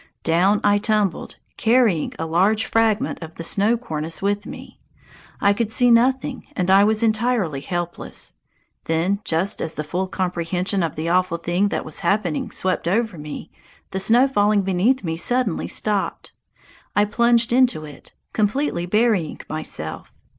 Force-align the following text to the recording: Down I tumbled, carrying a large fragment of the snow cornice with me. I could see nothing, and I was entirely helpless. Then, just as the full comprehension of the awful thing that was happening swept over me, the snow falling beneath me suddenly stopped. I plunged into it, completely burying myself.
Down 0.23 0.61
I 0.63 0.79
tumbled, 0.79 1.35
carrying 1.57 2.11
a 2.17 2.25
large 2.25 2.65
fragment 2.65 3.21
of 3.21 3.35
the 3.35 3.43
snow 3.43 3.77
cornice 3.77 4.19
with 4.19 4.47
me. 4.47 4.79
I 5.39 5.53
could 5.53 5.69
see 5.69 5.91
nothing, 5.91 6.47
and 6.55 6.71
I 6.71 6.83
was 6.83 7.03
entirely 7.03 7.61
helpless. 7.61 8.33
Then, 8.85 9.19
just 9.23 9.61
as 9.61 9.75
the 9.75 9.83
full 9.83 10.07
comprehension 10.07 10.81
of 10.81 10.95
the 10.95 11.07
awful 11.09 11.37
thing 11.37 11.67
that 11.67 11.85
was 11.85 11.99
happening 11.99 12.49
swept 12.49 12.87
over 12.87 13.15
me, 13.15 13.51
the 13.91 13.99
snow 13.99 14.27
falling 14.27 14.63
beneath 14.63 15.03
me 15.03 15.17
suddenly 15.17 15.67
stopped. 15.67 16.31
I 16.95 17.05
plunged 17.05 17.53
into 17.53 17.85
it, 17.85 18.13
completely 18.33 18.87
burying 18.87 19.41
myself. 19.51 20.11